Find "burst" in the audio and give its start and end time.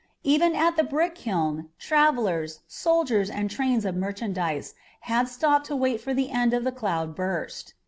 7.15-7.75